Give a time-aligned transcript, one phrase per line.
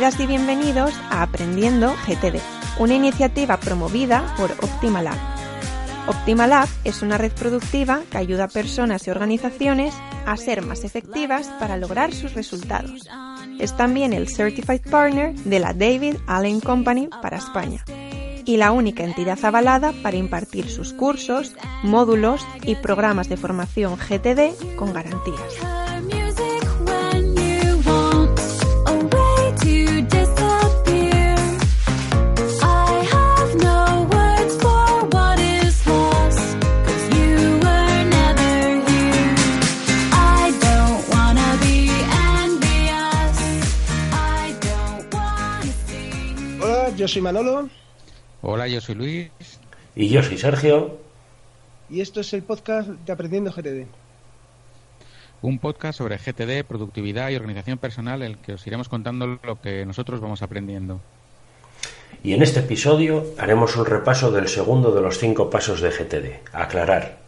[0.00, 2.40] Bienvenidas y bienvenidos a Aprendiendo GTD,
[2.78, 5.18] una iniciativa promovida por OptimaLab.
[6.06, 11.48] OptimaLab es una red productiva que ayuda a personas y organizaciones a ser más efectivas
[11.60, 13.06] para lograr sus resultados.
[13.58, 17.84] Es también el Certified Partner de la David Allen Company para España
[18.46, 24.76] y la única entidad avalada para impartir sus cursos, módulos y programas de formación GTD
[24.76, 25.79] con garantías.
[47.00, 47.70] Yo soy Manolo
[48.42, 49.30] Hola, yo soy Luis.
[49.96, 50.98] Y yo soy Sergio.
[51.88, 53.86] y esto es el podcast de Aprendiendo GTD.
[55.40, 59.60] Un podcast sobre GTD, productividad y organización personal en el que os iremos contando lo
[59.62, 61.00] que nosotros vamos aprendiendo.
[62.22, 66.52] Y en este episodio haremos un repaso del segundo de los cinco pasos de GTD,
[66.52, 67.18] aclarar.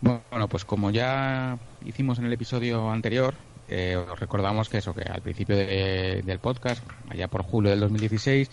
[0.00, 3.34] Bueno, pues como ya hicimos en el episodio anterior,
[3.70, 7.80] eh, os recordamos que eso, que al principio de- del podcast, allá por julio del
[7.80, 8.50] 2016,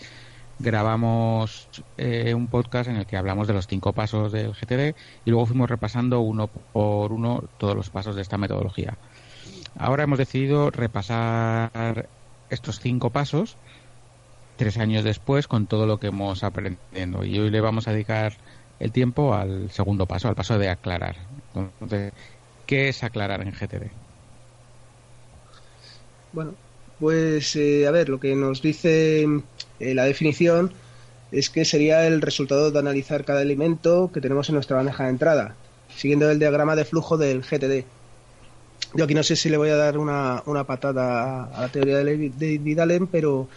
[0.60, 4.94] grabamos eh, un podcast en el que hablamos de los cinco pasos del GTD
[5.24, 8.96] y luego fuimos repasando uno por uno todos los pasos de esta metodología.
[9.78, 12.08] Ahora hemos decidido repasar
[12.50, 13.56] estos cinco pasos
[14.56, 18.32] tres años después con todo lo que hemos aprendiendo y hoy le vamos a dedicar
[18.80, 21.16] el tiempo al segundo paso, al paso de aclarar.
[21.54, 22.12] Entonces,
[22.66, 23.90] ¿qué es aclarar en GTD?
[26.32, 26.54] Bueno,
[26.98, 29.26] pues eh, a ver, lo que nos dice
[29.80, 30.72] eh, la definición
[31.32, 35.10] es que sería el resultado de analizar cada elemento que tenemos en nuestra bandeja de
[35.10, 35.54] entrada,
[35.94, 37.84] siguiendo el diagrama de flujo del GTD.
[38.94, 41.98] Yo aquí no sé si le voy a dar una, una patada a la teoría
[41.98, 43.48] de Allen, pero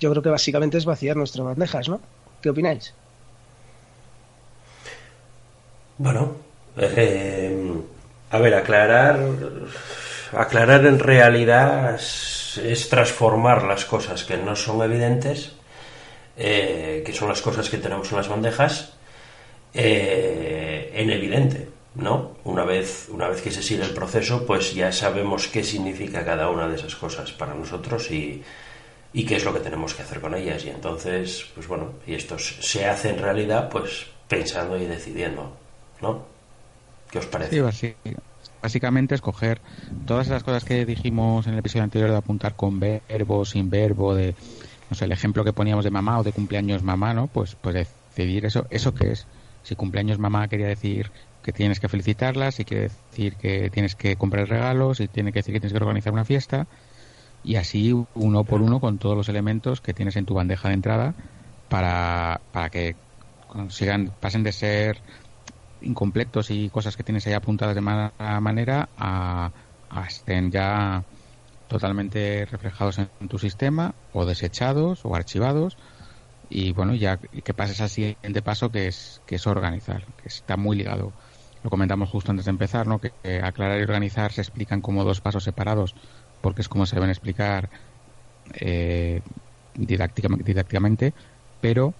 [0.00, 2.00] yo creo que básicamente es vaciar nuestras bandejas, ¿no?
[2.42, 2.94] ¿Qué opináis?
[5.98, 6.34] Bueno,
[6.76, 7.72] eh,
[8.30, 9.20] a ver, aclarar.
[10.32, 15.52] Aclarar en realidad es, transformar las cosas que no son evidentes,
[16.36, 18.92] eh, que son las cosas que tenemos en las bandejas,
[19.74, 22.36] eh, en evidente, ¿no?
[22.44, 26.48] Una vez, una vez que se sigue el proceso, pues ya sabemos qué significa cada
[26.48, 28.42] una de esas cosas para nosotros y,
[29.12, 30.64] qué es lo que tenemos que hacer con ellas.
[30.64, 35.52] Y entonces, pues bueno, y esto se hace en realidad, pues pensando y decidiendo,
[36.00, 36.24] ¿no?
[37.10, 37.72] ¿Qué os parece?
[37.72, 37.94] Sí,
[38.62, 39.60] básicamente escoger
[40.06, 44.14] todas esas cosas que dijimos en el episodio anterior de apuntar con verbo, sin verbo,
[44.14, 44.34] de
[44.88, 47.28] no sé, el ejemplo que poníamos de mamá o de cumpleaños mamá, ¿no?
[47.28, 49.26] Pues pues decidir eso, eso qué es.
[49.62, 51.10] Si cumpleaños mamá quería decir
[51.42, 55.38] que tienes que felicitarla, si quiere decir que tienes que comprar regalos, si tiene que
[55.40, 56.66] decir que tienes que organizar una fiesta
[57.42, 60.74] y así uno por uno con todos los elementos que tienes en tu bandeja de
[60.74, 61.14] entrada
[61.68, 62.96] para, para que
[63.48, 64.98] consigan pasen de ser
[65.82, 69.50] incompletos y cosas que tienes ahí apuntadas de mala manera a,
[70.08, 71.04] estén ya
[71.68, 75.76] totalmente reflejados en tu sistema o desechados o archivados
[76.48, 80.56] y bueno ya que pases al siguiente paso que es que es organizar que está
[80.56, 81.12] muy ligado.
[81.62, 85.04] Lo comentamos justo antes de empezar no que, que aclarar y organizar se explican como
[85.04, 85.94] dos pasos separados
[86.40, 87.68] porque es como se deben explicar
[88.54, 89.20] eh,
[89.74, 91.14] didácticamente, didácticamente
[91.60, 91.94] pero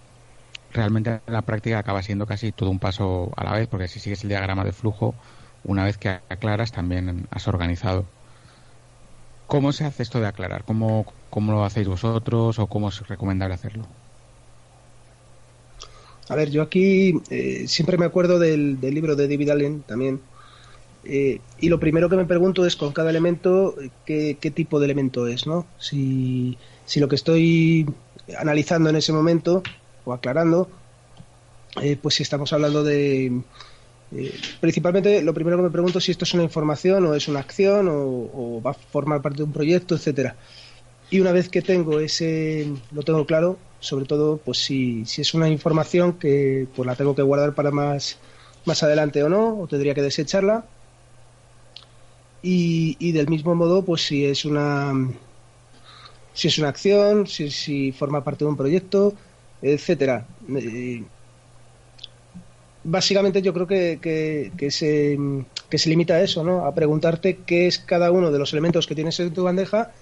[0.70, 4.00] realmente en la práctica acaba siendo casi todo un paso a la vez, porque si
[4.00, 5.18] sigues el diagrama de flujo,
[5.62, 8.12] una vez que aclaras también has organizado.
[9.46, 10.64] ¿Cómo se hace esto de aclarar?
[10.64, 13.94] ¿Cómo, cómo lo hacéis vosotros o cómo es recomendable hacerlo?
[16.28, 20.30] A ver, yo aquí eh, siempre me acuerdo del, del libro de David Allen también.
[21.04, 24.86] eh, y lo primero que me pregunto es con cada elemento qué, qué tipo de
[24.86, 25.74] elemento es, ¿no?
[25.78, 27.86] Si, si lo que estoy
[28.38, 29.68] analizando en ese momento
[30.16, 30.70] aclarando,
[31.80, 33.42] eh, pues si estamos hablando de...
[34.10, 37.28] eh, principalmente lo primero que me pregunto es si esto es una información o es
[37.28, 40.36] una acción o, o va a formar parte de un proyecto, etcétera.
[41.10, 45.34] y una vez que tengo ese, lo tengo claro, sobre todo, pues si, si es
[45.34, 48.18] una información que pues la tengo que guardar para más,
[48.64, 50.70] más adelante o no, o tendría que desecharla.
[52.42, 54.92] Y, y del mismo modo, pues si es una
[56.32, 59.14] si es una acción, si, si forma parte de un proyecto,
[59.62, 60.26] etcétera.
[60.48, 61.02] Eh,
[62.84, 65.18] básicamente yo creo que, que, se,
[65.68, 66.64] que se limita a eso, ¿no?
[66.64, 69.92] A preguntarte qué es cada uno de los elementos que tienes en tu bandeja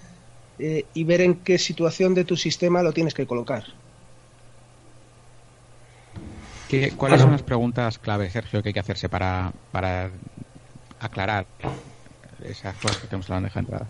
[0.57, 3.63] eh, y ver en qué situación de tu sistema lo tienes que colocar.
[6.97, 10.11] ¿Cuáles son las preguntas clave, Sergio, que hay que hacerse para, para
[10.99, 11.47] aclarar
[12.43, 13.87] esas cosas que tenemos en la bandeja de entrada?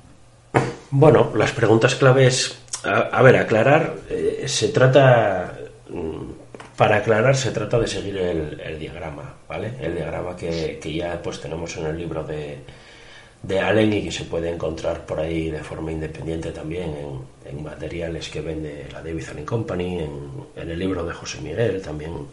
[0.92, 5.57] Bueno, las preguntas claves, a, ver, aclarar, eh, se trata,
[5.89, 9.73] mm, para aclarar se trata de seguir el, diagrama, ¿vale?
[9.81, 12.59] El diagrama que, ya pues tenemos en el libro de,
[13.43, 16.93] de Allen y que se puede encontrar por ahí de forma independiente también
[17.45, 22.27] en, materiales que vende la Davidson Company, en, en, el libro de José Miguel también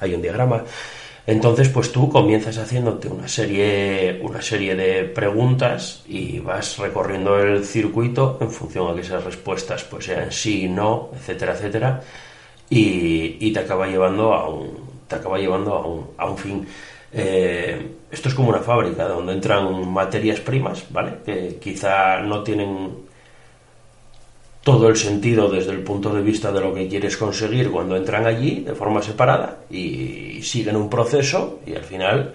[0.00, 0.64] hay un diagrama.
[1.28, 7.66] Entonces, pues tú comienzas haciéndote una serie, una serie de preguntas y vas recorriendo el
[7.66, 12.00] circuito en función a que esas respuestas pues sean sí, no, etcétera, etcétera,
[12.70, 14.70] y, te acaba llevando a un,
[15.06, 16.66] te acaba llevando a un, a un fin.
[17.12, 21.18] Eh, esto es como una fábrica donde entran materias primas, ¿vale?
[21.26, 23.07] Que quizá no tienen
[24.68, 28.26] todo el sentido desde el punto de vista de lo que quieres conseguir cuando entran
[28.26, 32.34] allí de forma separada y siguen un proceso y al final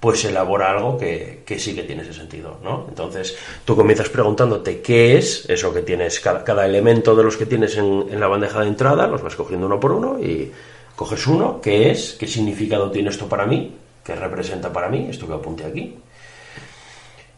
[0.00, 2.86] pues elabora algo que, sí que tiene ese sentido, ¿no?
[2.88, 3.36] Entonces
[3.66, 8.06] tú comienzas preguntándote qué es eso que tienes, cada, elemento de los que tienes en,
[8.10, 10.50] en, la bandeja de entrada, los vas cogiendo uno por uno y
[10.96, 15.28] coges uno, qué es, qué significado tiene esto para mí, qué representa para mí, esto
[15.28, 15.96] que apunte aquí,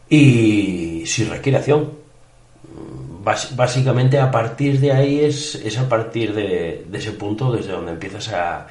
[0.07, 1.99] y si requiere acción,
[3.23, 8.29] básicamente a partir de ahí es, es a partir de, ese punto desde donde empiezas
[8.29, 8.67] a,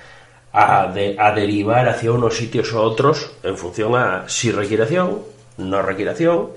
[0.53, 0.93] a,
[1.35, 5.21] derivar hacia unos sitios u otros en función a si requiere acción,
[5.59, 6.49] no requiere acción,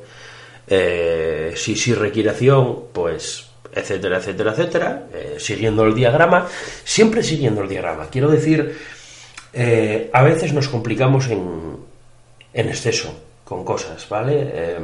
[0.68, 6.48] eh, si sí requiere acción, pues etcétera, etcétera, etcétera, eh, siguiendo el diagrama,
[6.84, 8.08] siempre siguiendo el diagrama.
[8.12, 8.78] Quiero decir,
[9.52, 11.78] eh, a veces nos complicamos en,
[12.54, 13.14] en exceso
[13.44, 14.78] con cosas, ¿vale?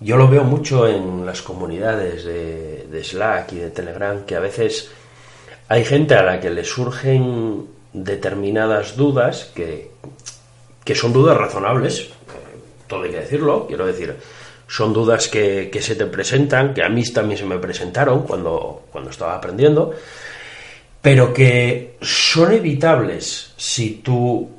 [0.00, 4.90] Yo lo veo mucho en las comunidades de, Slack y de Telegram, que a veces
[5.68, 9.90] hay gente a la que le surgen determinadas dudas que,
[10.84, 12.08] que son dudas razonables, eh,
[12.86, 14.16] todo hay que decirlo, quiero decir,
[14.68, 18.82] son dudas que, que, se te presentan, que a mí también se me presentaron cuando,
[18.90, 19.94] cuando estaba aprendiendo,
[21.00, 24.50] pero que son evitables si tú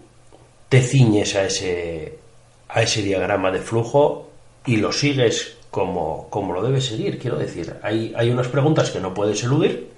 [0.69, 2.17] te ciñes a ese,
[2.69, 4.26] a ese diagrama de flujo
[4.67, 7.17] y lo sigues como, como lo debes seguir.
[7.17, 9.89] Quiero decir, hay, hay unas preguntas que no puedes eludir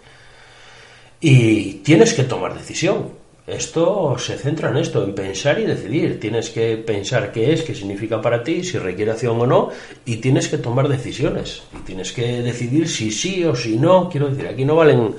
[1.20, 3.20] y tienes que tomar decisión.
[3.46, 6.20] Esto se centra en esto, en pensar y decidir.
[6.20, 9.70] Tienes que pensar qué es, qué significa para ti, si requiere acción o no,
[10.06, 11.64] y tienes que tomar decisiones.
[11.76, 14.08] Y tienes que decidir si sí o si no.
[14.08, 15.16] Quiero decir, aquí no valen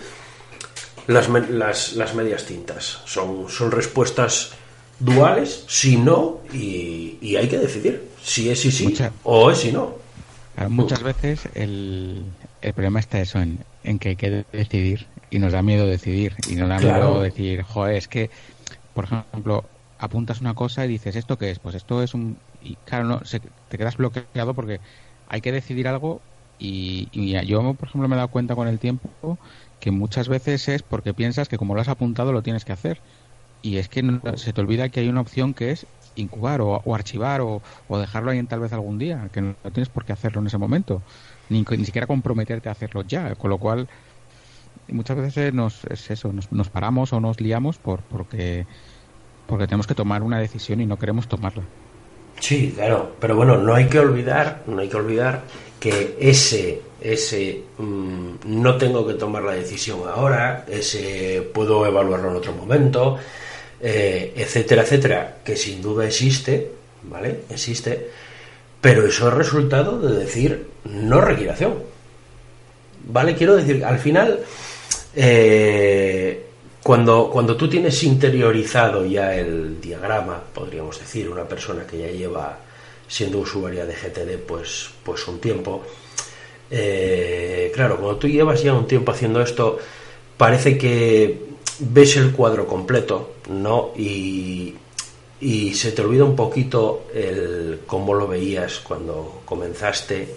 [1.08, 3.00] las, las, las medias tintas.
[3.04, 4.52] Son, son respuestas
[5.00, 8.94] duales, si no, y, y hay que decidir si es sí sí
[9.24, 9.94] o es si no.
[10.68, 12.22] muchas veces el,
[12.62, 16.34] el problema está eso, en, en, que hay que decidir y nos da miedo decidir
[16.48, 18.30] y nos da miedo decir, joder, es que,
[18.94, 19.64] por ejemplo,
[19.98, 21.58] apuntas una cosa y dices, ¿esto qué es?
[21.58, 22.36] Pues esto es un...
[22.62, 23.22] Y claro, no,
[23.68, 24.80] te quedas bloqueado porque
[25.28, 26.20] hay que decidir algo
[26.58, 29.38] y, y, yo, por ejemplo, me he dado cuenta con el tiempo
[29.78, 33.00] que muchas veces es porque piensas que como lo has apuntado lo tienes que hacer.
[33.62, 34.02] Y es que
[34.36, 35.86] se te olvida que hay una opción que es
[36.16, 40.04] incubar o, archivar o, dejarlo ahí en tal vez algún día, que no, tienes por
[40.04, 41.02] qué hacerlo en ese momento,
[41.48, 43.88] ni, ni siquiera comprometerte a hacerlo ya, con lo cual
[44.88, 48.66] muchas veces nos, es eso, nos, paramos o nos liamos por, porque,
[49.46, 51.62] porque tenemos que tomar una decisión y no queremos tomarla.
[52.38, 55.42] Sí, claro, pero bueno, no hay que olvidar, no hay que olvidar
[55.78, 62.36] que ese, ese mm, no tengo que tomar la decisión ahora, ese puedo evaluarlo en
[62.36, 63.18] otro momento,
[63.82, 66.70] eh, etcétera, etcétera, que sin duda existe,
[67.02, 67.40] ¿vale?
[67.50, 68.10] Existe,
[68.80, 71.74] pero eso es resultado de decir no requiere acción.
[73.04, 73.34] ¿Vale?
[73.34, 74.40] Quiero decir, al final,
[75.14, 76.44] eh,
[76.82, 82.58] cuando, cuando tú tienes interiorizado ya el diagrama, podríamos decir, una persona que ya lleva
[83.08, 85.82] siendo usuaria de GTD pues, pues un tiempo,
[86.70, 89.78] eh, claro, cuando tú llevas ya un tiempo haciendo esto,
[90.36, 93.90] parece que ves el cuadro completo, ¿no?
[93.96, 94.74] Y,
[95.40, 100.28] y se te olvida un poquito el cómo lo veías cuando comenzaste,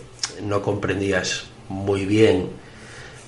[0.41, 2.49] no comprendías muy bien,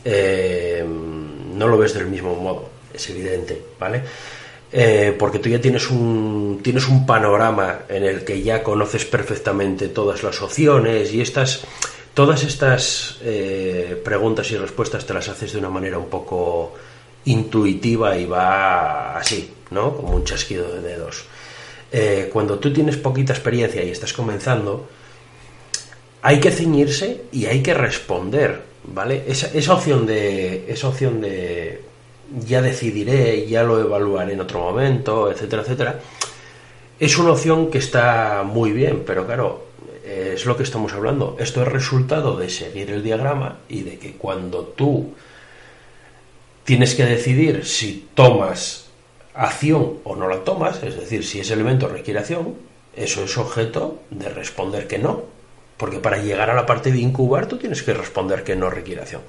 [0.04, 4.04] eh, no lo ves del mismo modo, es evidente, ¿vale?
[4.72, 9.88] Eh, porque tú ya tienes un, tienes un panorama en el que ya conoces perfectamente
[9.90, 11.62] todas las opciones y estas,
[12.14, 16.74] todas estas eh, preguntas y respuestas te las haces de una manera un poco
[17.26, 19.96] intuitiva y va así, ¿no?
[19.96, 21.26] Como un chasquido de dedos.
[21.92, 24.88] Eh, cuando tú tienes poquita experiencia y estás comenzando,
[26.22, 29.24] hay que ceñirse y hay que responder, ¿vale?
[29.28, 31.82] Esa, esa opción de, esa opción de
[32.46, 36.00] ya decidiré, ya lo evaluaré en otro momento, etcétera, etcétera,
[37.00, 39.66] es una opción que está muy bien, pero claro,
[40.06, 41.36] es lo que estamos hablando.
[41.40, 45.14] Esto es resultado de seguir el diagrama y de que cuando tú
[46.66, 48.88] tienes que decidir si tomas
[49.34, 52.56] acción o no la tomas, es decir, si ese elemento requiere acción,
[52.96, 55.24] eso es objeto de responder que no.
[55.78, 59.02] Porque para llegar a la parte de incubar tú tienes que responder que no requiere
[59.02, 59.22] acción.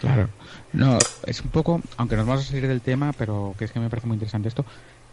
[0.00, 0.28] Claro.
[0.72, 3.80] No, es un poco, aunque nos vamos a salir del tema, pero que es que
[3.80, 4.64] me parece muy interesante esto.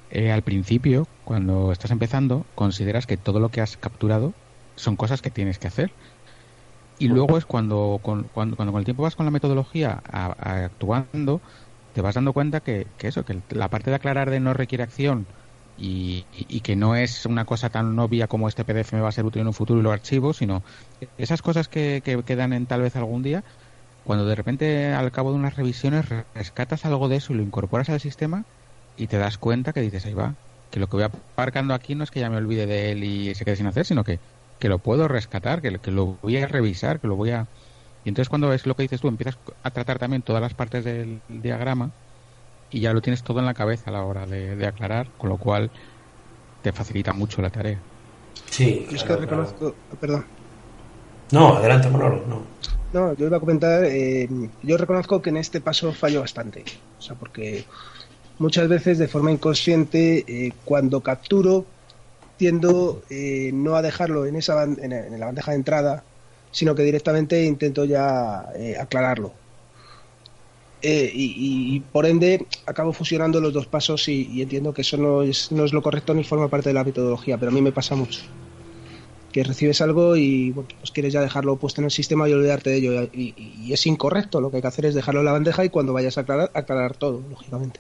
[0.10, 4.34] Eh, al principio, cuando estás empezando, consideras que todo lo que has capturado
[4.76, 5.92] son cosas que tienes que hacer.
[7.02, 11.42] Y luego es cuando, con, cuando, con el tiempo vas con la metodología actuando,
[11.96, 14.84] te vas dando cuenta que, que, eso, que la parte de aclarar de no requiere
[14.84, 15.26] acción
[15.80, 19.14] y, y, que no es una cosa tan obvia como este PDF me va a
[19.14, 20.62] ser útil en un futuro y lo archivo, sino
[21.18, 23.44] esas cosas que, que quedan en tal vez algún día,
[24.06, 26.06] cuando de repente al cabo de unas revisiones
[26.36, 28.46] rescatas algo de eso y lo incorporas al sistema
[28.96, 30.36] y te das cuenta que dices, ahí va,
[30.70, 33.34] que lo que voy aparcando aquí no es que ya me olvide de él y
[33.34, 34.20] se quede sin hacer, sino que,
[34.62, 37.48] que lo puedo rescatar, que, que lo voy a revisar, que lo voy a...
[38.06, 40.86] Y entonces cuando es lo que dices tú, empiezas a tratar también todas las partes
[40.86, 41.90] del diagrama
[42.70, 45.30] y ya lo tienes todo en la cabeza a la hora de, de aclarar, con
[45.30, 45.72] lo cual
[46.62, 47.80] te facilita mucho la tarea.
[48.52, 50.26] Sí, es que reconozco, perdón.
[51.32, 52.44] No, adelante, Manolo, no.
[52.94, 54.30] No, yo iba a comentar, eh,
[54.62, 56.64] yo reconozco que en este paso fallo bastante.
[57.00, 57.66] O sea, porque
[58.38, 61.66] muchas veces de forma inconsciente, eh, cuando capturo,
[62.42, 66.04] tiendo eh, no a dejarlo en, esa en, la bandeja de entrada,
[66.50, 69.32] sino que directamente intento ya eh, aclararlo.
[70.82, 75.22] Y, y, por ende acabo fusionando los dos pasos y, y, entiendo que eso no
[75.22, 77.72] es, no es lo correcto ni forma parte de la metodología, pero a mí me
[77.72, 78.22] pasa mucho
[79.32, 82.72] que recibes algo y bueno, pues quieres ya dejarlo puesto en el sistema y olvidarte
[82.72, 83.04] de ello.
[83.14, 84.42] Y, y, es incorrecto.
[84.42, 86.50] Lo que hay que hacer es dejarlo en la bandeja y cuando vayas a aclarar,
[86.56, 87.80] aclarar todo, lógicamente.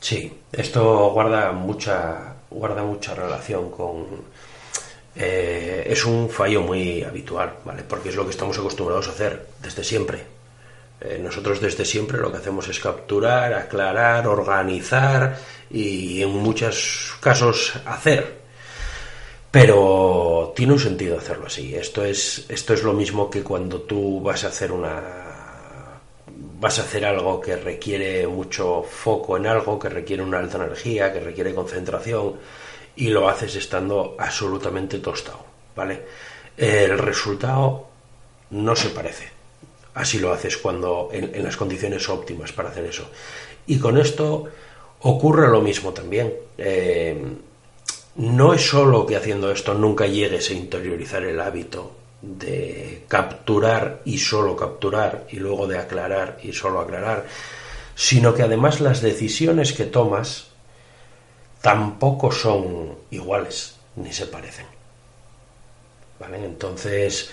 [0.00, 4.06] Sí, esto guarda mucha, guarda mucha relación con.
[5.14, 7.82] Eh, es un fallo muy habitual, ¿vale?
[7.82, 10.24] Porque es lo que estamos acostumbrados a hacer desde siempre.
[11.00, 15.38] Eh, nosotros desde siempre lo que hacemos es capturar, aclarar, organizar
[15.70, 18.38] y en muchos casos hacer
[19.50, 21.74] pero tiene un sentido hacerlo así.
[21.74, 25.27] Esto es, esto es lo mismo que cuando tú vas a hacer una
[26.60, 31.12] vas a hacer algo que requiere mucho foco en algo, que requiere una alta energía,
[31.12, 32.34] que requiere concentración,
[32.96, 35.44] y lo haces estando absolutamente tostado,
[35.76, 36.02] ¿vale?
[36.56, 37.86] El resultado
[38.50, 39.28] no se parece.
[39.94, 43.08] Así lo haces cuando en, las condiciones óptimas para hacer eso.
[43.66, 44.48] Y con esto
[45.00, 46.34] ocurre lo mismo también.
[46.56, 47.20] Eh,
[48.16, 54.18] no es solo que haciendo esto nunca llegues a interiorizar el hábito de capturar y
[54.18, 57.26] solo capturar y luego de aclarar y solo aclarar,
[57.94, 60.48] sino que además las decisiones que tomas
[61.60, 64.66] tampoco son iguales ni se parecen.
[66.18, 66.44] ¿Vale?
[66.44, 67.30] Entonces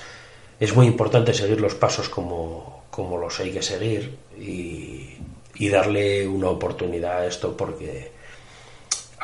[0.59, 5.17] es muy importante seguir los pasos como, como los hay que seguir y,
[5.55, 8.14] y darle una oportunidad a esto porque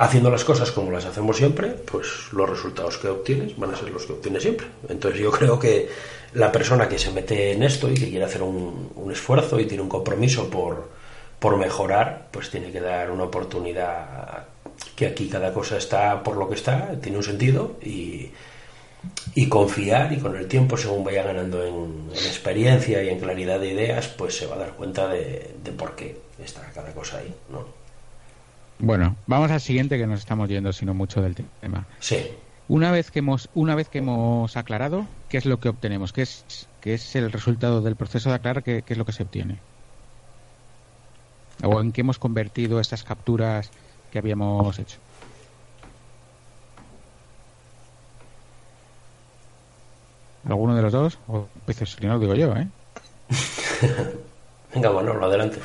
[0.02, 3.92] haciendo las cosas como las hacemos siempre, pues los resultados que obtienes van a ser
[3.92, 4.66] los que obtienes siempre.
[4.90, 5.90] Entonces yo creo que
[6.34, 9.84] la persona que se mete en esto y que quiere hacer un, esfuerzo y tiene
[9.84, 10.90] un compromiso por,
[11.38, 14.48] por mejorar, pues tiene que dar una oportunidad
[14.96, 18.32] que aquí cada cosa está por lo que está, tiene un sentido y,
[19.36, 23.60] y confiar y con el tiempo, según vaya ganando en, en, experiencia y en claridad
[23.60, 27.20] de ideas, pues se va a dar cuenta de, de por qué está cada cosa
[27.20, 27.81] ahí, ¿no?
[28.82, 31.86] Bueno, vamos al siguiente que nos estamos yendo sino mucho del tema.
[32.00, 32.32] Sí.
[32.68, 36.12] Una vez que hemos una vez que hemos aclarado, ¿qué es lo que obtenemos?
[36.14, 38.64] ¿Qué es qué es el resultado del proceso de aclarar?
[38.64, 39.60] ¿Qué, qué es lo que se obtiene?
[41.64, 43.70] ¿O en qué hemos convertido estas capturas
[44.12, 44.98] que habíamos hecho?
[50.44, 51.20] ¿Alguno de los dos?
[51.28, 51.48] O
[51.86, 52.68] si no lo digo yo, ¿eh?
[54.74, 55.60] Venga, bueno, adelante.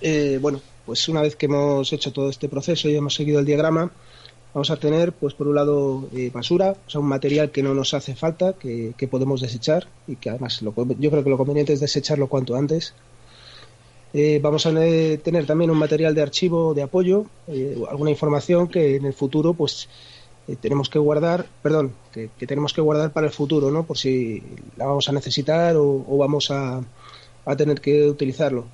[0.00, 3.44] Eh, bueno, pues una vez que hemos hecho todo este proceso y hemos seguido el
[3.44, 3.90] diagrama,
[4.54, 7.74] vamos a tener, pues por un lado, eh, basura, o sea, un material que no
[7.74, 11.74] nos hace falta, que, podemos desechar y que además lo, yo creo que lo conveniente
[11.74, 12.94] es desecharlo cuanto antes.
[14.14, 18.96] Eh, vamos a tener también un material de archivo de apoyo, eh, alguna información que
[18.96, 19.88] en el futuro, pues
[20.60, 23.84] tenemos que guardar, perdón, que, tenemos que guardar para el futuro, ¿no?
[23.84, 24.42] Por si
[24.76, 26.82] la vamos a necesitar o, vamos a,
[27.44, 28.66] a tener que utilizarlo.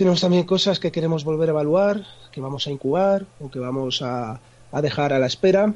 [0.00, 4.00] Tenemos también cosas que queremos volver a evaluar, que vamos a incubar o que vamos
[4.00, 4.40] a,
[4.72, 5.74] a dejar a la espera.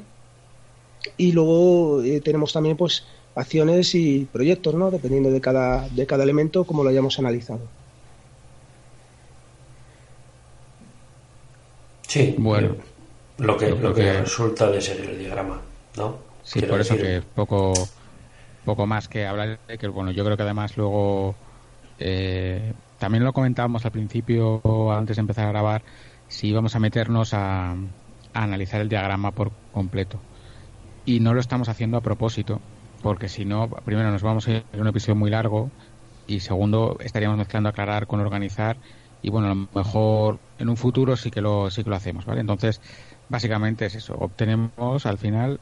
[1.15, 3.05] Y luego eh, tenemos también pues
[3.35, 4.89] acciones y proyectos, ¿no?
[4.89, 7.59] Dependiendo de cada, de cada elemento, como lo hayamos analizado.
[12.07, 12.77] Sí, bueno.
[13.37, 15.61] Lo que, lo que, resulta de ser el diagrama,
[15.97, 16.17] ¿no?
[16.41, 17.73] Sí, por eso que poco,
[18.65, 21.35] poco más que hablar de que, bueno, yo creo que además luego,
[21.99, 24.61] eh, también lo comentábamos al principio,
[24.91, 25.83] antes de empezar a grabar,
[26.27, 27.75] si íbamos a meternos a,
[28.33, 30.19] analizar el diagrama por completo.
[31.05, 32.59] Y no lo estamos haciendo a propósito,
[33.01, 35.69] porque si no, primero nos vamos a ir a un episodio muy largo
[36.27, 38.77] y segundo estaríamos mezclando aclarar con organizar
[39.21, 42.25] y bueno, a lo mejor en un futuro sí que lo sí que lo hacemos,
[42.25, 42.41] ¿vale?
[42.41, 42.81] Entonces,
[43.29, 45.59] básicamente es eso, obtenemos al final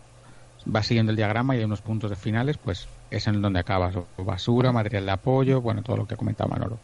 [0.74, 3.96] va siguiendo el diagrama y hay unos puntos de finales, pues es en donde acabas,
[4.18, 6.80] basura, material de apoyo, bueno, todo lo que ha comentado Manolo.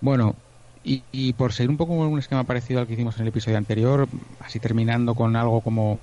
[0.00, 0.34] Bueno,
[0.88, 4.08] y, por seguir un poco un esquema parecido al que hicimos en el episodio anterior,
[4.38, 5.98] así terminando con algo como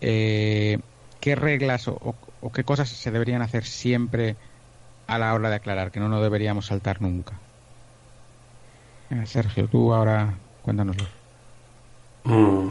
[0.00, 0.78] eh,
[1.20, 2.16] qué reglas o,
[2.52, 4.34] qué cosas se deberían hacer siempre
[5.06, 7.38] a la hora de aclarar, que no nos deberíamos saltar nunca.
[9.24, 11.06] Sergio, tú ahora cuéntanoslo.
[12.24, 12.68] Mm,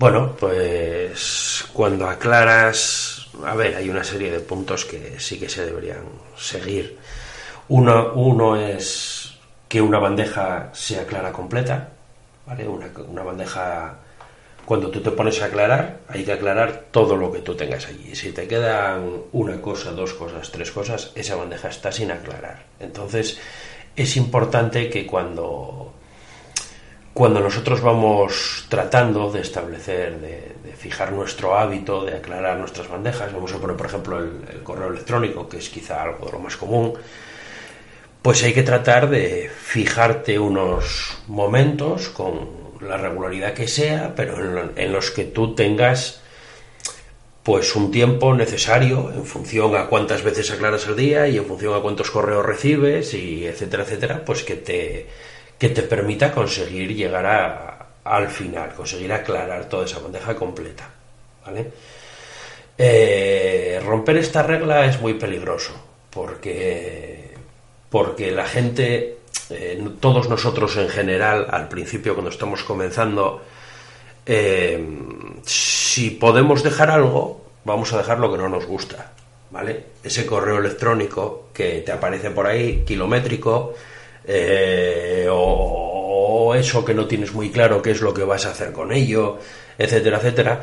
[0.00, 5.64] bueno, pues cuando aclaras, a ver, hay una serie de puntos que sí que se
[5.64, 6.02] deberían
[6.36, 6.98] seguir.
[7.68, 9.15] Uno, uno es
[9.68, 11.88] que una bandeja sea clara completa,
[12.46, 12.68] ¿vale?
[12.68, 13.96] Una, bandeja,
[14.64, 18.14] cuando tú te pones a aclarar, hay que aclarar todo lo que tú tengas allí.
[18.14, 22.64] Si te quedan una cosa, dos cosas, tres cosas, esa bandeja está sin aclarar.
[22.78, 23.38] Entonces,
[23.96, 25.92] es importante que cuando,
[27.12, 33.52] cuando nosotros vamos tratando de establecer, de, fijar nuestro hábito, de aclarar nuestras bandejas, vamos
[33.52, 36.92] a poner, por ejemplo, el correo electrónico, que es quizá algo de lo más común,
[38.26, 42.48] pues hay que tratar de fijarte unos momentos con
[42.80, 46.22] la regularidad que sea, pero en, los que tú tengas
[47.44, 51.76] pues un tiempo necesario en función a cuántas veces aclaras al día y en función
[51.76, 55.06] a cuántos correos recibes y etcétera, etcétera, pues que te,
[55.56, 60.90] que te permita conseguir llegar a, al final, conseguir aclarar toda esa bandeja completa.
[61.44, 61.70] ¿vale?
[62.76, 65.74] Eh, romper esta regla es muy peligroso
[66.10, 67.35] porque
[67.90, 69.18] porque la gente,
[69.50, 73.42] eh, todos nosotros en general, al principio cuando estamos comenzando,
[74.24, 74.84] eh,
[75.44, 79.12] si podemos dejar algo, vamos a dejar lo que no nos gusta,
[79.50, 79.84] ¿vale?
[80.02, 83.74] Ese correo electrónico que te aparece por ahí, kilométrico,
[84.24, 88.72] eh, o eso que no tienes muy claro qué es lo que vas a hacer
[88.72, 89.38] con ello,
[89.78, 90.60] etcétera, etcétera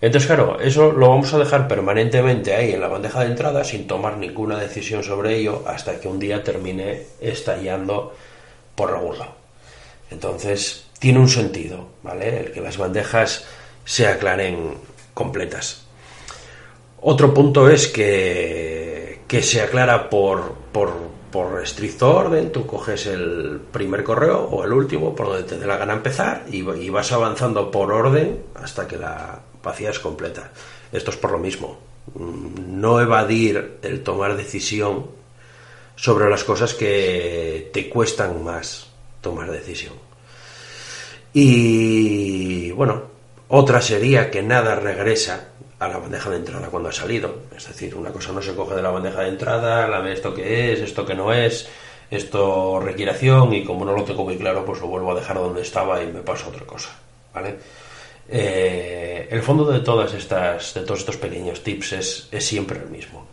[0.00, 3.86] entonces, claro, eso lo vamos a dejar permanentemente ahí en la bandeja de entrada sin
[3.86, 8.14] tomar ninguna decisión sobre ello hasta que un día termine estallando
[8.74, 9.34] por algún lado.
[10.10, 12.40] Entonces, tiene un sentido, ¿vale?
[12.40, 13.46] El que las bandejas
[13.84, 14.74] se aclaren
[15.14, 15.86] completas.
[17.00, 20.92] Otro punto es que, que se aclara por, por,
[21.30, 25.66] por estricto orden, tú coges el primer correo o el último, por donde te dé
[25.66, 30.50] la gana empezar, y, y vas avanzando por orden hasta que la es completa.
[30.92, 31.78] Esto es por lo mismo.
[32.14, 35.06] Mm, no evadir el tomar decisión
[35.96, 38.88] sobre las cosas que te cuestan más
[39.20, 39.94] tomar decisión.
[41.32, 43.02] Y bueno,
[43.48, 45.48] otra sería que nada regresa
[45.78, 47.42] a la bandeja de entrada cuando ha salido.
[47.54, 50.34] Es decir, una cosa no se coge de la bandeja de entrada, la de esto
[50.34, 51.68] que es, esto que no es,
[52.10, 53.12] esto requiere
[53.52, 56.06] y como no lo tengo muy claro, pues lo vuelvo a dejar donde estaba y
[56.06, 56.90] me paso otra cosa.
[57.34, 57.56] ¿Vale?
[58.28, 63.26] Eh, el fondo de todas estas, de todos estos pequeños tips es, siempre el mismo.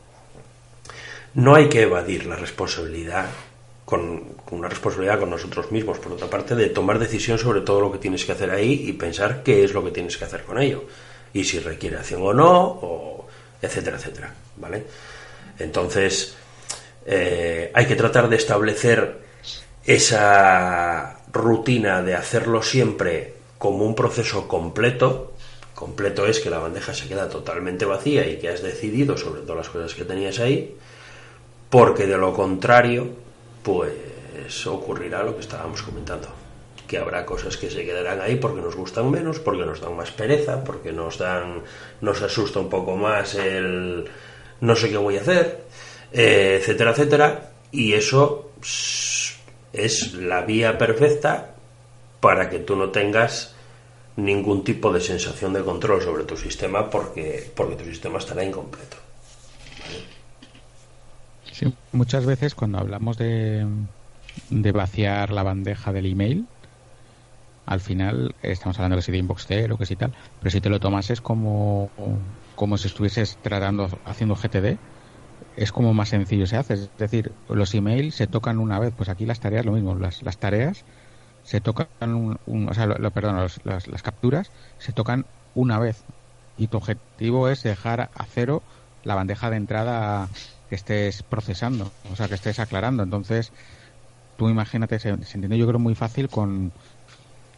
[1.33, 3.27] No hay que evadir la responsabilidad
[3.85, 7.91] con, una responsabilidad con nosotros mismos, por otra parte, de tomar decisión sobre todo lo
[7.91, 10.61] que tienes que hacer ahí y pensar qué es lo que tienes que hacer con
[10.61, 10.83] ello.
[11.33, 13.27] Y si requiere acción o no, o
[13.61, 14.33] etcétera, etcétera.
[14.57, 14.83] ¿Vale?
[15.57, 16.35] Entonces,
[17.05, 19.23] eh, hay que tratar de establecer
[19.85, 25.31] esa rutina de hacerlo siempre como un proceso completo.
[25.73, 29.55] Completo es que la bandeja se queda totalmente vacía y que has decidido sobre todas
[29.55, 30.75] las cosas que tenías ahí,
[31.69, 33.07] porque de lo contrario,
[33.63, 36.27] pues ocurrirá lo que estábamos comentando.
[36.85, 40.11] que habrá cosas que se quedarán ahí porque nos gustan menos, porque nos dan más
[40.11, 41.61] pereza, porque nos dan,
[42.01, 44.03] nos asusta un poco más el
[44.59, 45.63] no sé qué voy a hacer,
[46.11, 48.51] eh, etcétera, etcétera, y eso
[49.71, 51.52] es la vía perfecta
[52.23, 53.53] para que tú no tengas
[54.15, 58.95] ningún tipo de sensación de control sobre tu sistema porque, porque tu sistema estará incompleto.
[61.51, 63.67] Sí, muchas veces cuando hablamos de,
[64.49, 66.47] de vaciar la bandeja del email,
[67.65, 70.69] al final estamos hablando que si de inbox o que si tal, pero si te
[70.69, 71.89] lo tomas es como,
[72.55, 74.77] como si estuvieses tratando, haciendo GTD,
[75.57, 76.75] es como más sencillo se hace.
[76.75, 80.23] Es decir, los emails se tocan una vez, pues aquí las tareas lo mismo, las,
[80.23, 80.85] las tareas
[81.43, 85.25] se tocan, un, o sea, lo, perdón, las, las capturas se tocan
[85.55, 86.03] una vez
[86.57, 88.61] y tu objetivo es dejar a cero
[89.03, 90.29] la bandeja de entrada
[90.69, 93.03] que estés procesando, o sea, que estés aclarando.
[93.03, 93.51] Entonces,
[94.37, 96.71] tú imagínate, se, se entiende yo creo muy fácil con,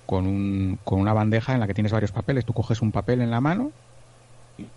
[0.05, 2.45] con, un, con una bandeja en la que tienes varios papeles.
[2.45, 3.71] Tú coges un papel en la mano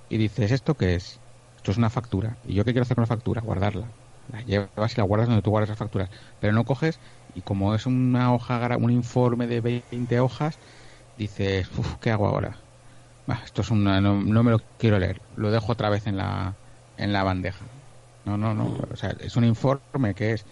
[0.08, 1.20] y dices, ¿esto qué es?
[1.56, 2.36] Esto es una factura.
[2.44, 3.40] ¿Y yo qué quiero hacer con la factura?
[3.40, 3.92] Guardarla.
[4.28, 6.10] La llevas y la guardas donde tú guardas las facturas.
[6.40, 7.00] Pero no coges
[7.34, 10.58] y como es una hoja, un informe de 20 hojas,
[11.16, 11.68] dices,
[12.00, 12.56] ¿qué hago ahora?
[13.44, 15.20] esto es una, no, no, me lo quiero leer.
[15.36, 16.54] Lo dejo otra vez en la,
[16.96, 17.64] en la bandeja.
[18.24, 18.74] No, no, no.
[18.90, 20.46] O sea, es un informe que es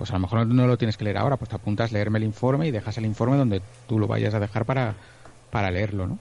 [0.00, 2.16] pues a lo mejor no lo tienes que leer ahora, pues te apuntas a leerme
[2.16, 4.94] el informe y dejas el informe donde tú lo vayas a dejar para,
[5.50, 6.18] para leerlo, ¿no?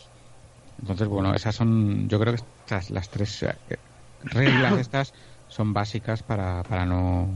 [0.82, 3.56] Entonces, bueno, esas son, yo creo que estas, las tres eh,
[4.22, 5.14] reglas estas
[5.48, 7.30] son básicas para, para no,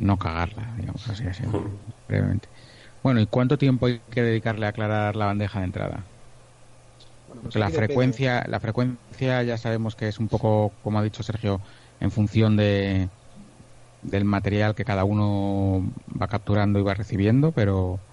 [0.00, 1.44] no cagarla, digamos así, así,
[2.06, 2.50] brevemente.
[3.02, 6.10] Bueno, ¿y cuánto tiempo hay que dedicarle a aclarar la bandeja de entrada?
[7.42, 11.62] Pues la frecuencia, la frecuencia ya sabemos que es un poco, como ha dicho Sergio,
[12.00, 13.10] en función de,
[14.02, 18.04] del material que cada uno va capturando y va recibiendo, pero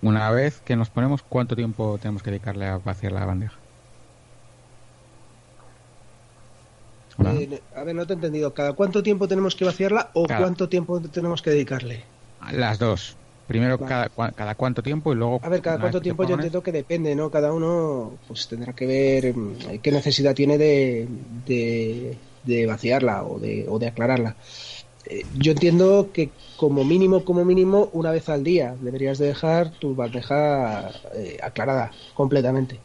[0.00, 3.61] una vez que nos ponemos, ¿cuánto tiempo tenemos que dedicarle a vaciar la bandeja?
[7.18, 8.52] Eh, a ver, no te he entendido.
[8.54, 12.04] ¿Cada cuánto tiempo tenemos que vaciarla o cuánto tiempo tenemos que dedicarle?
[12.52, 13.16] Las dos.
[13.46, 15.40] Primero cada, cada cuánto tiempo y luego...
[15.42, 17.30] A ver, cada cuánto tiempo yo entiendo que depende, ¿no?
[17.30, 21.06] Cada uno pues tendrá que ver mm, qué necesidad tiene de,
[21.46, 24.36] de, de vaciarla o de, o de aclararla.
[25.04, 29.70] Eh, yo entiendo que como mínimo, como mínimo, una vez al día deberías de dejar
[29.72, 32.78] tu bandeja eh, aclarada completamente.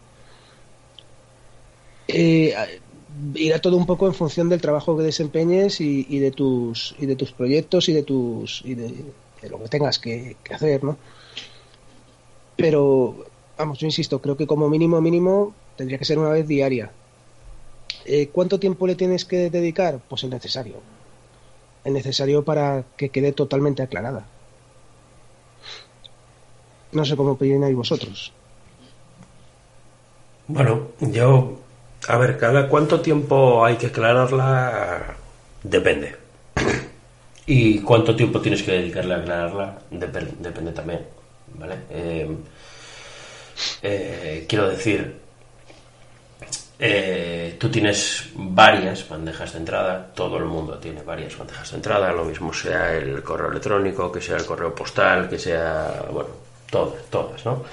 [2.08, 2.54] Eh,
[3.36, 7.16] irá todo un poco en función del trabajo que desempeñes y, de tus y de
[7.16, 8.94] tus proyectos y de tus y de,
[9.50, 10.98] lo que tengas que, hacer, ¿no?
[12.56, 13.26] Pero
[13.58, 16.92] vamos, yo insisto, creo que como mínimo mínimo tendría que ser una vez diaria.
[18.32, 20.00] ¿Cuánto tiempo le tienes que dedicar?
[20.08, 20.76] Pues el necesario
[21.94, 24.26] necesario para que quede totalmente aclarada.
[26.92, 28.34] No sé cómo opináis vosotros.
[30.48, 31.60] Bueno, yo,
[32.08, 35.16] a ver, cada cuánto tiempo hay que aclararla
[35.64, 36.16] depende.
[37.50, 41.00] Y cuánto tiempo tienes que dedicarle a aclararla depende, también,
[41.54, 41.76] ¿vale?
[41.90, 42.30] Eh,
[43.82, 45.16] eh, quiero decir,
[46.80, 52.12] eh, tú tienes varias bandejas de entrada, todo el mundo tiene varias bandejas de entrada,
[52.12, 56.30] lo mismo sea el correo electrónico, que sea el correo postal, que sea, bueno,
[56.70, 57.64] todas, todas, ¿no?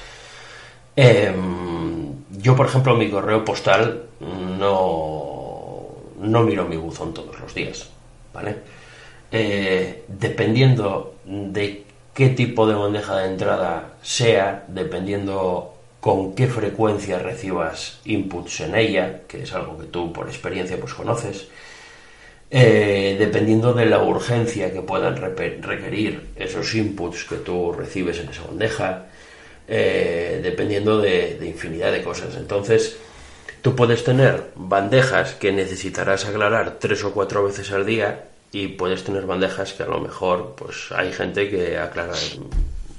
[0.96, 4.04] Em, yo, por ejemplo, mi correo postal
[4.58, 5.88] no,
[6.20, 7.88] no miro mi buzón todos los días,
[8.32, 8.56] ¿vale?
[9.32, 18.00] Eh, dependiendo de qué tipo de bandeja de entrada sea, dependiendo con qué frecuencia recibas
[18.04, 21.48] inputs en ella, que es algo que tú por experiencia pues conoces,
[22.50, 28.42] eh, dependiendo de la urgencia que puedan requerir esos inputs que tú recibes en esa
[28.46, 29.06] bandeja,
[29.68, 32.36] eh, dependiendo de, infinidad de cosas.
[32.36, 32.96] Entonces,
[33.62, 39.04] tú puedes tener bandejas que necesitarás aclarar tres o cuatro veces al día y puedes
[39.04, 42.14] tener bandejas que a lo mejor pues hay gente que aclara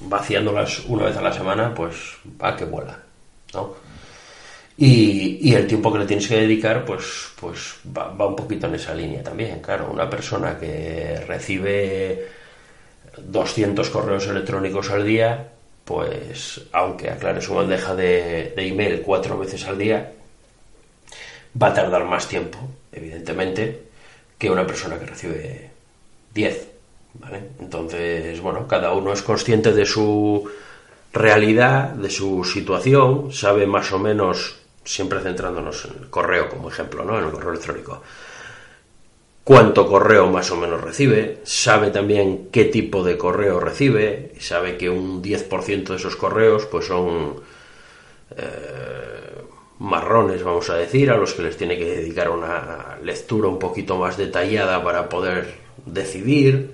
[0.02, 1.96] vaciándolas una vez a la semana, pues
[2.42, 3.00] va que vuela,
[3.54, 3.76] ¿no?
[4.78, 8.94] Y, el tiempo que le tienes que dedicar, pues, pues va, un poquito en esa
[8.94, 9.62] línea también.
[9.62, 12.28] Claro, una persona que recibe
[13.18, 15.52] 200 correos electrónicos al día,
[15.86, 20.12] pues aunque aclare su bandeja de, de email cuatro veces al día,
[21.62, 22.58] va a tardar más tiempo,
[22.92, 23.84] evidentemente,
[24.38, 25.70] que una persona que recibe
[26.34, 26.76] 10
[27.60, 30.50] entonces, bueno, cada uno es consciente de su
[31.14, 37.04] realidad, de su situación, sabe más o menos, siempre centrándonos en el correo como ejemplo,
[37.04, 37.18] ¿no?
[37.18, 38.02] En el correo electrónico.
[39.46, 44.90] Cuánto correo más o menos recibe, sabe también qué tipo de correo recibe, sabe que
[44.90, 47.36] un 10% de esos correos pues son
[48.36, 49.36] eh,
[49.80, 53.98] marrones, vamos a decir, a los que les tiene que dedicar una lectura un poquito
[53.98, 55.54] más detallada para poder
[55.86, 56.74] decidir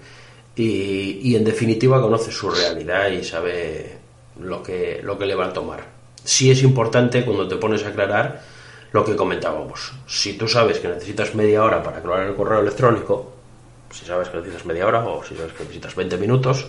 [0.55, 3.97] y, en definitiva conoce su realidad y sabe
[4.39, 5.84] lo que, lo que le va a tomar.
[6.23, 8.43] Sí es importante cuando te pones a aclarar
[8.91, 9.93] lo que comentábamos.
[10.08, 13.34] Si tú sabes que necesitas media hora para aclarar el correo electrónico,
[13.89, 16.67] si sabes que necesitas media hora o si sabes que necesitas 20 minutos,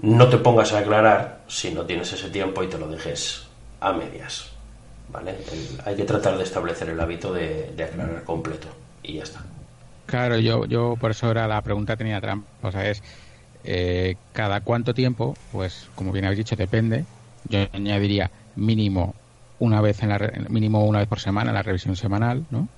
[0.00, 3.46] no te pongas a aclarar si no tienes ese tiempo y te lo dejes
[3.80, 4.50] a medias.
[5.06, 5.36] ¿Vale?
[5.84, 8.66] hay que tratar de establecer el hábito de, aclarar completo
[9.02, 9.44] y ya está.
[10.06, 12.48] Claro, yo, yo por eso era la pregunta tenía trampa.
[12.62, 13.02] O sea, es
[13.62, 17.04] eh, cada cuánto tiempo, pues como bien habéis dicho, depende.
[17.48, 19.14] Yo añadiría mínimo
[19.58, 22.68] una vez en la mínimo una vez por semana en la revisión semanal, ¿no?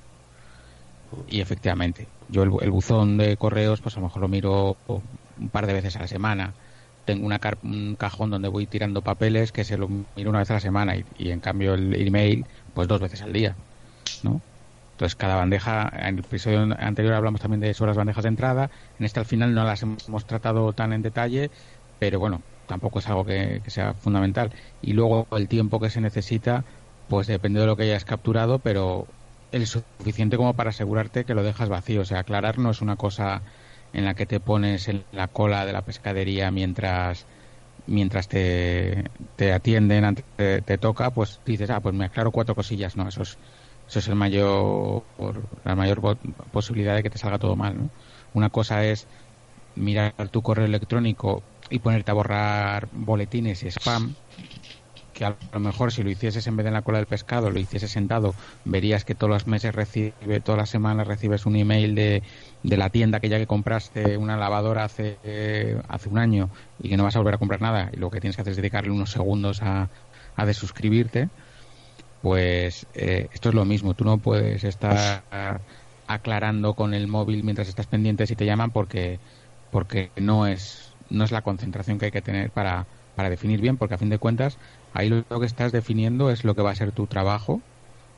[1.28, 5.66] Y efectivamente, yo el, buzón de correos, pues a lo mejor lo miro un par
[5.66, 6.52] de veces a la semana.
[7.04, 10.54] Tengo una un cajón donde voy tirando papeles que se lo miro una vez a
[10.54, 13.54] la semana y, en cambio el email, pues dos veces al día,
[14.22, 14.40] ¿no?
[14.92, 18.70] Entonces, cada bandeja, en el episodio anterior hablamos también de sobre las bandejas de entrada,
[18.98, 21.50] en este al final no las hemos tratado tan en detalle,
[21.98, 24.52] pero bueno, tampoco es algo que, sea fundamental.
[24.82, 26.64] Y luego el tiempo que se necesita,
[27.08, 29.06] pues depende de lo que hayas capturado, pero
[29.52, 32.02] es suficiente como para asegurarte que lo dejas vacío.
[32.02, 33.42] O sea, aclarar no es una cosa
[33.92, 37.26] en la que te pones en la cola de la pescadería mientras
[37.86, 39.04] mientras te,
[39.36, 42.96] te atienden, te, te, toca, pues dices, ah, pues me aclaro cuatro cosillas.
[42.96, 43.38] No, eso es,
[43.88, 45.04] eso es el mayor,
[45.64, 46.18] la mayor
[46.52, 47.76] posibilidad de que te salga todo mal.
[47.76, 47.90] ¿no?
[48.34, 49.06] Una cosa es
[49.76, 54.14] mirar tu correo electrónico y ponerte a borrar boletines y spam,
[55.12, 57.50] que a lo mejor si lo hicieses en vez de en la cola del pescado,
[57.50, 61.94] lo hicieses sentado, verías que todos los meses recibe, todas las semanas recibes un email
[61.94, 62.22] de,
[62.62, 65.16] de la tienda que ya que compraste una lavadora hace,
[65.88, 66.50] hace un año
[66.82, 68.50] y que no vas a volver a comprar nada y lo que tienes que hacer
[68.52, 69.88] es dedicarle unos segundos a,
[70.36, 71.30] a desuscribirte,
[72.22, 73.94] pues eh, esto es lo mismo.
[73.94, 75.22] Tú no puedes estar
[76.06, 79.18] aclarando con el móvil mientras estás pendiente si te llaman porque,
[79.70, 83.76] porque no es no es la concentración que hay que tener para, para definir bien,
[83.76, 84.58] porque a fin de cuentas
[84.92, 87.60] ahí lo, que estás definiendo es lo que va a ser tu trabajo.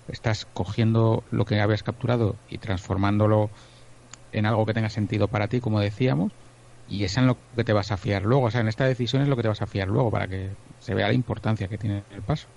[0.09, 3.51] Estás cogiendo lo que habías capturado y transformándolo
[4.33, 6.33] en algo que tenga sentido para ti, como decíamos,
[6.89, 8.47] y es en lo que te vas a fiar luego.
[8.47, 10.51] O sea, en esta decisión es lo que te vas a fiar luego para que
[10.81, 12.49] se vea la importancia que tiene el paso.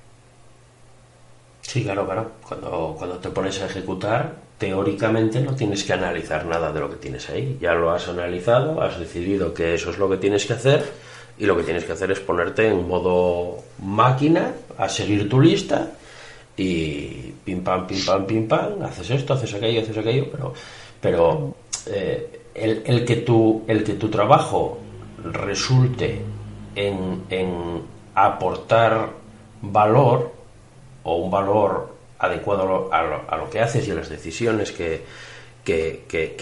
[1.62, 2.32] Sí, claro, claro.
[2.48, 6.98] Cuando, cuando te pones a ejecutar, teóricamente no tienes que analizar nada de lo que
[6.98, 7.58] tienes ahí.
[7.60, 10.84] Ya lo has analizado, has decidido que eso es lo que tienes que hacer
[11.40, 15.94] y lo que tienes que hacer es ponerte en modo máquina a seguir tu lista
[16.56, 20.54] y pim pam, pim pam, pim pam, haces esto, haces aquello, haces aquello, pero,
[21.02, 21.56] pero
[21.88, 23.64] eh, el, que tu,
[24.12, 24.78] trabajo
[25.24, 26.22] resulte
[26.76, 27.82] en
[28.14, 29.10] aportar
[29.64, 30.32] valor
[31.02, 35.02] o un valor adecuado a lo, que haces y a las decisiones que,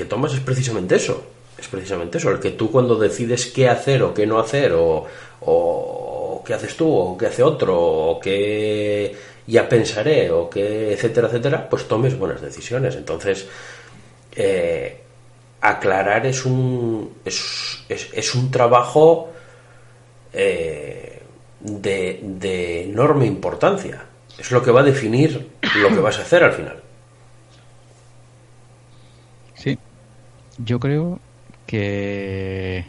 [0.10, 1.24] tomas es precisamente eso.
[1.58, 6.44] Es precisamente eso, el que tú cuando decides qué hacer o qué no hacer, o,
[6.46, 9.16] qué haces tú, o qué hace otro, o qué
[9.48, 12.96] ya pensaré, o qué etcétera, etcétera, pues tomes buenas decisiones.
[12.96, 13.48] Entonces,
[14.36, 15.02] eh,
[15.62, 19.30] aclarar es un, es, es, un trabajo
[20.34, 21.22] eh,
[21.62, 24.09] de enorme importancia
[24.40, 26.82] es lo que va a definir lo que vas a hacer al final.
[29.56, 29.78] Sí,
[30.58, 31.20] yo creo
[31.66, 32.86] que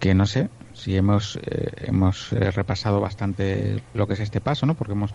[0.00, 4.66] que no sé si hemos eh, hemos eh, repasado bastante lo que es este paso,
[4.66, 4.74] ¿no?
[4.74, 5.12] Porque hemos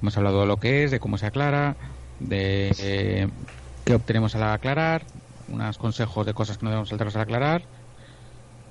[0.00, 1.76] hemos hablado de lo que es, de cómo se aclara,
[2.20, 3.28] de eh,
[3.84, 5.02] qué obtenemos al aclarar,
[5.48, 7.62] unos consejos de cosas que no debemos saltarnos al aclarar,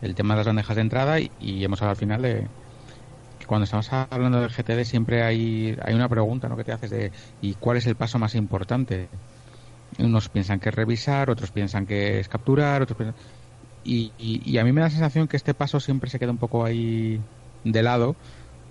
[0.01, 2.47] el tema de las bandejas de entrada y, y hemos hablado al final de,
[3.45, 6.57] cuando estamos hablando del GTD siempre hay, hay una pregunta ¿no?
[6.57, 9.07] que te haces de ¿y cuál es el paso más importante?
[9.99, 13.13] Unos piensan que es revisar, otros piensan que es capturar, otros
[13.83, 16.39] y, y, a mí me da la sensación que este paso siempre se queda un
[16.39, 17.21] poco ahí
[17.63, 18.15] de lado,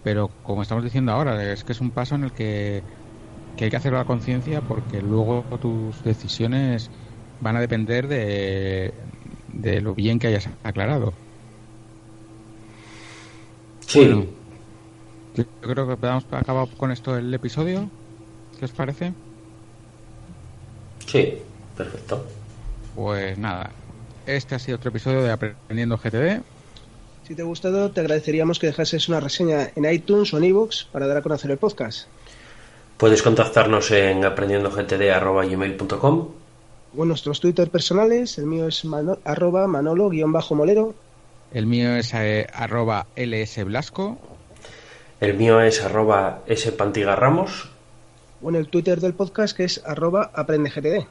[0.03, 2.83] pero como estamos diciendo ahora, es que es un paso en el que,
[3.57, 6.91] que hay que hacerlo a conciencia porque luego tus decisiones
[7.41, 8.93] van a depender de,
[9.53, 11.13] de lo bien que hayas aclarado.
[13.87, 14.35] Sí.
[15.35, 17.91] Yo creo que podemos acabar con esto el episodio.
[18.59, 19.13] ¿Qué os parece?
[21.07, 21.39] Sí,
[21.77, 22.25] perfecto.
[22.95, 23.71] Pues nada,
[24.27, 26.43] este ha sido otro episodio de Aprendiendo GTD.
[27.27, 30.85] Si te ha gustado, te agradeceríamos que dejases una reseña en iTunes o en iVoox
[30.93, 32.07] para dar a conocer el podcast.
[32.99, 36.29] Puedes contactarnos en aprendiendogtd.gmail.com
[36.93, 38.85] Bueno, nuestros Twitter personales, el mío es
[39.25, 40.95] arroba manolo-molero.
[41.53, 44.19] El mío es eh, arroba lsblasco.
[45.21, 47.71] El mío es arroba spantigarramos.
[48.43, 51.07] O en el Twitter del podcast que es arroba aprendegtd.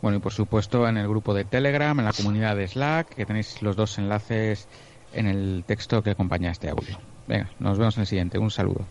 [0.00, 3.24] Bueno, y por supuesto en el grupo de Telegram, en la comunidad de Slack, que
[3.24, 4.66] tenéis los dos enlaces
[5.12, 6.98] en el texto que acompaña este audio.
[7.28, 8.38] Venga, nos vemos en el siguiente.
[8.38, 8.84] Un saludo.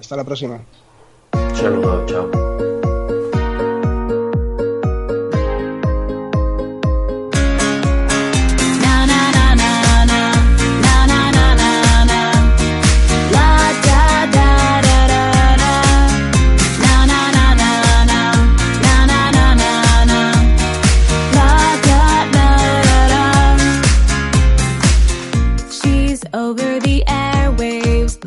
[0.00, 0.60] hasta la próxima.
[1.54, 2.93] Saludo, chao.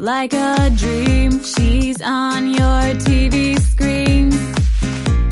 [0.07, 1.43] Like a dream.
[1.43, 4.31] She's on your TV screen.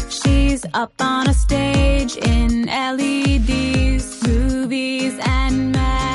[0.10, 6.15] She's up on a stage in LEDs, movies, and magazines.